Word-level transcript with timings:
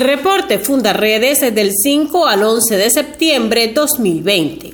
Reporte 0.00 0.58
Fundaredes 0.58 1.40
del 1.54 1.72
5 1.72 2.26
al 2.26 2.42
11 2.42 2.76
de 2.78 2.90
septiembre 2.90 3.68
2020. 3.74 4.72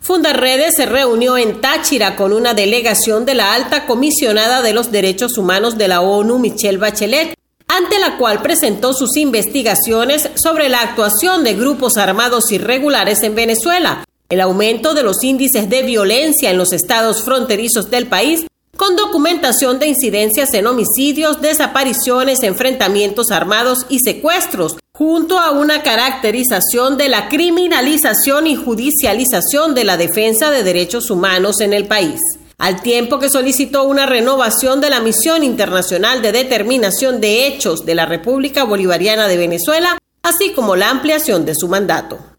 Fundaredes 0.00 0.74
se 0.76 0.86
reunió 0.86 1.38
en 1.38 1.60
Táchira 1.60 2.16
con 2.16 2.32
una 2.32 2.52
delegación 2.52 3.24
de 3.26 3.34
la 3.34 3.54
alta 3.54 3.86
comisionada 3.86 4.60
de 4.60 4.72
los 4.72 4.90
derechos 4.90 5.38
humanos 5.38 5.78
de 5.78 5.86
la 5.86 6.00
ONU, 6.00 6.40
Michelle 6.40 6.78
Bachelet, 6.78 7.34
ante 7.68 8.00
la 8.00 8.16
cual 8.18 8.42
presentó 8.42 8.92
sus 8.92 9.16
investigaciones 9.16 10.28
sobre 10.34 10.68
la 10.68 10.80
actuación 10.80 11.44
de 11.44 11.54
grupos 11.54 11.96
armados 11.96 12.50
irregulares 12.50 13.22
en 13.22 13.36
Venezuela, 13.36 14.04
el 14.28 14.40
aumento 14.40 14.94
de 14.94 15.04
los 15.04 15.22
índices 15.22 15.70
de 15.70 15.82
violencia 15.84 16.50
en 16.50 16.58
los 16.58 16.72
estados 16.72 17.22
fronterizos 17.22 17.88
del 17.88 18.08
país, 18.08 18.46
con 18.76 18.96
documentación 18.96 19.78
de 19.78 19.88
incidencias 19.88 20.52
en 20.54 20.66
homicidios, 20.66 21.40
desapariciones, 21.40 22.42
enfrentamientos 22.42 23.30
armados 23.30 23.86
y 23.88 23.98
secuestros, 24.00 24.76
junto 24.92 25.38
a 25.38 25.50
una 25.50 25.82
caracterización 25.82 26.96
de 26.96 27.08
la 27.08 27.28
criminalización 27.28 28.46
y 28.46 28.56
judicialización 28.56 29.74
de 29.74 29.84
la 29.84 29.96
defensa 29.96 30.50
de 30.50 30.62
derechos 30.62 31.10
humanos 31.10 31.60
en 31.60 31.72
el 31.72 31.86
país 31.86 32.20
al 32.58 32.82
tiempo 32.82 33.18
que 33.18 33.28
solicitó 33.28 33.84
una 33.84 34.06
renovación 34.06 34.80
de 34.80 34.90
la 34.90 35.00
misión 35.00 35.42
internacional 35.42 36.22
de 36.22 36.32
determinación 36.32 37.20
de 37.20 37.46
hechos 37.46 37.84
de 37.84 37.94
la 37.94 38.06
República 38.06 38.64
Bolivariana 38.64 39.28
de 39.28 39.36
Venezuela, 39.36 39.98
así 40.22 40.52
como 40.52 40.76
la 40.76 40.90
ampliación 40.90 41.44
de 41.44 41.54
su 41.54 41.68
mandato. 41.68 42.33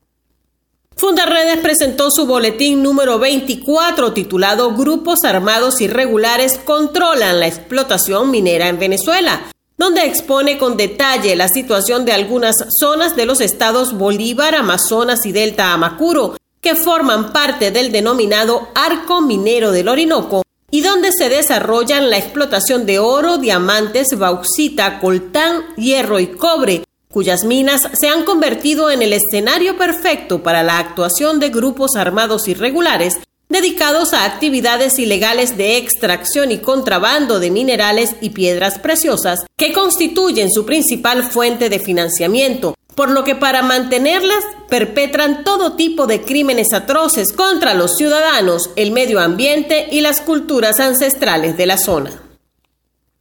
Fundarredes 1.06 1.60
presentó 1.60 2.10
su 2.10 2.26
boletín 2.26 2.82
número 2.82 3.20
24 3.20 4.12
titulado 4.14 4.74
Grupos 4.74 5.24
Armados 5.24 5.80
Irregulares 5.80 6.58
controlan 6.58 7.40
la 7.40 7.46
explotación 7.46 8.32
minera 8.32 8.70
en 8.70 8.80
Venezuela, 8.80 9.52
donde 9.78 10.04
expone 10.04 10.58
con 10.58 10.78
detalle 10.78 11.36
la 11.36 11.48
situación 11.48 12.06
de 12.06 12.14
algunas 12.14 12.56
zonas 12.80 13.16
de 13.16 13.28
los 13.28 13.40
estados 13.40 13.94
Bolívar, 13.94 14.56
Amazonas 14.56 15.28
y 15.28 15.32
Delta 15.32 15.74
Amacuro, 15.74 16.38
que 16.60 16.76
forman 16.76 17.32
parte 17.32 17.70
del 17.70 17.92
denominado 17.92 18.70
Arco 18.74 19.22
Minero 19.22 19.72
del 19.72 19.90
Orinoco 19.90 20.42
y 20.72 20.82
donde 20.82 21.12
se 21.12 21.30
desarrollan 21.30 22.10
la 22.10 22.18
explotación 22.18 22.88
de 22.88 22.98
oro, 22.98 23.38
diamantes, 23.38 24.18
bauxita, 24.18 25.00
coltán, 25.00 25.66
hierro 25.78 26.20
y 26.20 26.32
cobre, 26.32 26.84
cuyas 27.16 27.46
minas 27.46 27.88
se 27.98 28.10
han 28.10 28.26
convertido 28.26 28.92
en 28.92 29.02
el 29.02 29.14
escenario 29.14 29.78
perfecto 29.78 30.44
para 30.44 30.64
la 30.64 30.80
actuación 30.80 31.40
de 31.40 31.48
grupos 31.48 31.96
armados 31.96 32.50
irregulares 32.50 33.22
dedicados 33.48 34.14
a 34.14 34.26
actividades 34.26 35.00
ilegales 35.00 35.56
de 35.56 35.78
extracción 35.78 36.52
y 36.52 36.58
contrabando 36.58 37.40
de 37.40 37.52
minerales 37.52 38.18
y 38.20 38.32
piedras 38.32 38.80
preciosas 38.80 39.46
que 39.56 39.72
constituyen 39.72 40.52
su 40.52 40.66
principal 40.66 41.24
fuente 41.24 41.70
de 41.70 41.80
financiamiento, 41.80 42.76
por 42.96 43.10
lo 43.10 43.24
que 43.24 43.36
para 43.36 43.62
mantenerlas 43.62 44.44
perpetran 44.68 45.46
todo 45.46 45.78
tipo 45.78 46.08
de 46.08 46.22
crímenes 46.22 46.74
atroces 46.74 47.32
contra 47.32 47.76
los 47.76 47.96
ciudadanos, 47.96 48.72
el 48.76 48.92
medio 48.92 49.22
ambiente 49.22 49.88
y 49.90 50.02
las 50.02 50.20
culturas 50.20 50.82
ancestrales 50.82 51.56
de 51.56 51.66
la 51.66 51.78
zona. 51.78 52.25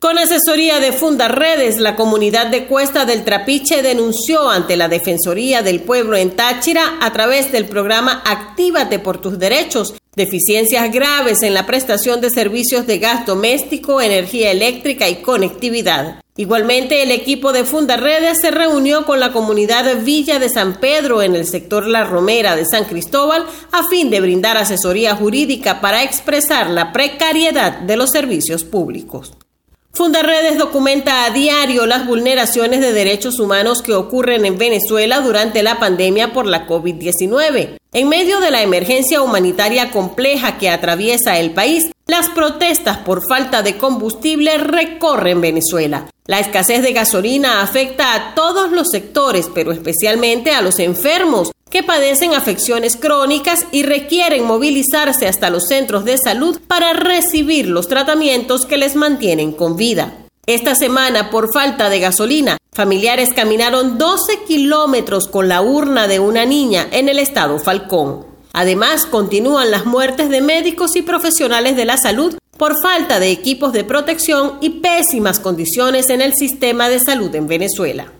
Con 0.05 0.19
asesoría 0.19 0.81
de 0.81 0.93
Fundarredes, 0.93 1.79
la 1.79 1.97
comunidad 1.97 2.49
de 2.49 2.67
Cuesta 2.67 3.07
del 3.07 3.25
Trapiche 3.25 3.81
denunció 3.81 4.51
ante 4.51 4.77
la 4.77 4.89
Defensoría 4.89 5.63
del 5.63 5.81
Pueblo 5.81 6.19
en 6.19 6.37
Táchira 6.37 6.99
a 7.01 7.11
través 7.15 7.51
del 7.53 7.65
programa 7.65 8.23
Actívate 8.27 8.99
por 8.99 9.23
tus 9.23 9.39
derechos 9.39 9.95
deficiencias 10.15 10.93
graves 10.93 11.43
en 11.43 11.55
la 11.55 11.65
prestación 11.65 12.21
de 12.21 12.29
servicios 12.29 12.87
de 12.87 12.99
gas 12.99 13.25
doméstico, 13.25 14.03
energía 14.03 14.51
eléctrica 14.51 15.09
y 15.09 15.23
conectividad. 15.23 16.21
Igualmente, 16.37 17.03
el 17.03 17.11
equipo 17.11 17.55
de 17.55 17.65
Fundarredes 17.65 18.43
se 18.43 18.51
reunió 18.51 19.07
con 19.07 19.21
la 19.21 19.33
comunidad 19.33 20.03
Villa 20.03 20.39
de 20.39 20.51
San 20.51 20.81
Pedro 20.81 21.23
en 21.23 21.35
el 21.35 21.47
sector 21.47 21.87
La 21.87 22.05
Romera 22.05 22.57
de 22.57 22.67
San 22.67 22.85
Cristóbal 22.85 23.47
a 23.73 23.89
fin 23.89 24.11
de 24.11 24.21
brindar 24.21 24.59
asesoría 24.59 25.17
jurídica 25.17 25.81
para 25.81 26.03
expresar 26.03 26.69
la 26.69 26.93
precariedad 26.93 27.79
de 27.79 27.97
los 27.97 28.11
servicios 28.11 28.65
públicos. 28.65 29.33
Fundarredes 29.95 30.59
documenta 30.59 31.25
a 31.25 31.31
diario 31.31 31.87
las 31.87 32.05
vulneraciones 32.05 32.81
de 32.81 32.93
derechos 32.93 33.39
humanos 33.39 33.81
que 33.81 33.95
ocurren 33.95 34.45
en 34.45 34.59
Venezuela 34.59 35.21
durante 35.21 35.63
la 35.63 35.79
pandemia 35.79 36.33
por 36.33 36.47
la 36.47 36.67
COVID-19. 36.67 37.77
En 37.93 38.09
medio 38.09 38.41
de 38.41 38.51
la 38.51 38.63
emergencia 38.63 39.23
humanitaria 39.23 39.93
compleja 39.93 40.59
que 40.59 40.69
atraviesa 40.69 41.39
el 41.39 41.53
país, 41.53 41.93
las 42.09 42.29
protestas 42.31 42.99
por 42.99 43.23
falta 43.29 43.63
de 43.63 43.79
combustible 43.79 44.59
recorren 44.59 45.41
Venezuela. 45.41 46.11
La 46.27 46.41
escasez 46.41 46.83
de 46.83 46.93
gasolina 46.93 47.63
afecta 47.63 48.15
a 48.15 48.35
todos 48.35 48.73
los 48.73 48.89
sectores, 48.91 49.49
pero 49.55 49.71
especialmente 49.71 50.51
a 50.51 50.61
los 50.61 50.81
enfermos, 50.81 51.53
que 51.75 51.83
padecen 51.83 52.35
afecciones 52.35 52.97
crónicas 52.97 53.67
y 53.73 53.83
requieren 53.83 54.45
movilizarse 54.45 55.27
hasta 55.27 55.51
los 55.51 55.65
centros 55.67 56.05
de 56.05 56.19
salud 56.19 56.61
para 56.69 56.93
recibir 56.93 57.67
los 57.67 57.89
tratamientos 57.89 58.65
que 58.65 58.77
les 58.77 58.95
mantienen 58.95 59.51
con 59.51 59.77
vida. 59.77 60.15
Esta 60.47 60.77
semana, 60.77 61.31
por 61.31 61.53
falta 61.53 61.89
de 61.89 61.99
gasolina, 61.99 62.59
familiares 62.73 63.31
caminaron 63.35 63.99
12 63.99 64.45
kilómetros 64.47 65.27
con 65.27 65.49
la 65.49 65.63
urna 65.63 66.07
de 66.07 66.21
una 66.21 66.47
niña 66.47 66.87
en 66.93 67.09
el 67.09 67.19
estado 67.19 67.59
Falcón. 67.59 68.25
Además, 68.53 69.05
continúan 69.05 69.73
las 69.73 69.85
muertes 69.85 70.29
de 70.29 70.43
médicos 70.43 70.95
y 70.95 71.03
profesionales 71.03 71.75
de 71.75 71.87
la 71.87 71.97
salud 71.97 72.37
por 72.57 72.75
falta 72.85 73.19
de 73.19 73.33
equipos 73.33 73.73
de 73.73 73.83
protección 73.83 74.59
y 74.61 74.79
pésimas 74.79 75.41
condiciones 75.41 76.09
en 76.11 76.21
el 76.21 76.35
sistema 76.35 76.89
de 76.89 77.01
salud 77.01 77.35
en 77.35 77.49
Venezuela. 77.49 78.13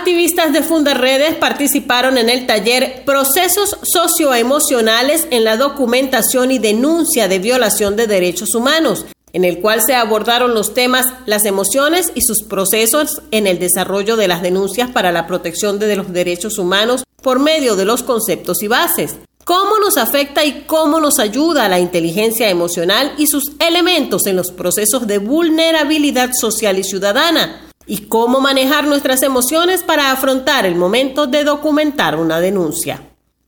Activistas 0.00 0.52
de 0.52 0.62
Fundarredes 0.62 1.34
participaron 1.34 2.16
en 2.16 2.30
el 2.30 2.46
taller 2.46 3.02
Procesos 3.04 3.76
socioemocionales 3.82 5.26
en 5.30 5.42
la 5.42 5.56
documentación 5.56 6.52
y 6.52 6.58
denuncia 6.58 7.28
de 7.28 7.38
violación 7.38 7.96
de 7.96 8.06
derechos 8.06 8.54
humanos, 8.54 9.06
en 9.32 9.44
el 9.44 9.60
cual 9.60 9.82
se 9.82 9.94
abordaron 9.94 10.54
los 10.54 10.74
temas 10.74 11.06
las 11.26 11.44
emociones 11.44 12.12
y 12.14 12.22
sus 12.22 12.44
procesos 12.44 13.22
en 13.30 13.46
el 13.46 13.58
desarrollo 13.58 14.16
de 14.16 14.28
las 14.28 14.42
denuncias 14.42 14.90
para 14.90 15.12
la 15.12 15.26
protección 15.26 15.78
de 15.78 15.96
los 15.96 16.12
derechos 16.12 16.58
humanos 16.58 17.02
por 17.22 17.38
medio 17.38 17.74
de 17.74 17.84
los 17.84 18.02
conceptos 18.02 18.62
y 18.62 18.68
bases. 18.68 19.16
Cómo 19.44 19.78
nos 19.80 19.96
afecta 19.96 20.44
y 20.44 20.62
cómo 20.68 21.00
nos 21.00 21.18
ayuda 21.18 21.68
la 21.68 21.80
inteligencia 21.80 22.48
emocional 22.48 23.12
y 23.18 23.26
sus 23.26 23.52
elementos 23.58 24.26
en 24.26 24.36
los 24.36 24.52
procesos 24.52 25.06
de 25.06 25.18
vulnerabilidad 25.18 26.30
social 26.32 26.78
y 26.78 26.84
ciudadana 26.84 27.69
y 27.90 28.02
cómo 28.02 28.38
manejar 28.38 28.86
nuestras 28.86 29.20
emociones 29.24 29.82
para 29.82 30.12
afrontar 30.12 30.64
el 30.64 30.76
momento 30.76 31.26
de 31.26 31.42
documentar 31.42 32.14
una 32.14 32.38
denuncia. 32.38 33.02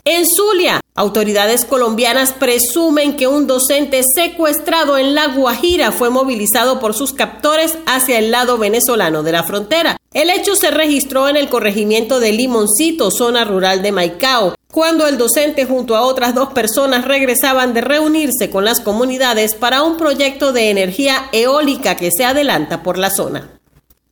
En 0.04 0.24
Zulia, 0.26 0.80
autoridades 0.96 1.64
colombianas 1.64 2.32
presumen 2.32 3.14
que 3.14 3.28
un 3.28 3.46
docente 3.46 4.02
secuestrado 4.16 4.98
en 4.98 5.14
La 5.14 5.28
Guajira 5.28 5.92
fue 5.92 6.10
movilizado 6.10 6.80
por 6.80 6.92
sus 6.92 7.12
captores 7.12 7.78
hacia 7.86 8.18
el 8.18 8.32
lado 8.32 8.58
venezolano 8.58 9.22
de 9.22 9.30
la 9.30 9.44
frontera. 9.44 9.96
El 10.12 10.28
hecho 10.28 10.56
se 10.56 10.72
registró 10.72 11.28
en 11.28 11.36
el 11.36 11.48
corregimiento 11.48 12.18
de 12.18 12.32
Limoncito, 12.32 13.12
zona 13.12 13.44
rural 13.44 13.80
de 13.80 13.92
Maicao, 13.92 14.56
cuando 14.72 15.06
el 15.06 15.18
docente 15.18 15.66
junto 15.66 15.94
a 15.94 16.02
otras 16.02 16.34
dos 16.34 16.52
personas 16.52 17.04
regresaban 17.04 17.74
de 17.74 17.82
reunirse 17.82 18.50
con 18.50 18.64
las 18.64 18.80
comunidades 18.80 19.54
para 19.54 19.84
un 19.84 19.96
proyecto 19.96 20.52
de 20.52 20.70
energía 20.70 21.28
eólica 21.30 21.96
que 21.96 22.10
se 22.10 22.24
adelanta 22.24 22.82
por 22.82 22.98
la 22.98 23.10
zona. 23.10 23.61